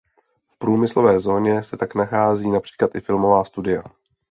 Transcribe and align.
V 0.51 0.57
průmyslové 0.57 1.19
zóně 1.19 1.63
se 1.63 1.77
tak 1.77 1.95
nacházejí 1.95 2.51
například 2.51 2.95
i 2.95 3.01
filmová 3.01 3.43
studia. 3.43 3.83